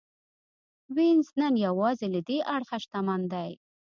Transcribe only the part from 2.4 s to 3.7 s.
اړخه شتمن دی.